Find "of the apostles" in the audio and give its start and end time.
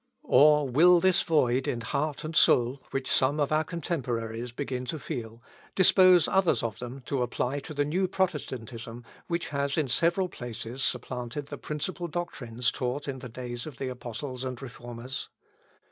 13.67-14.43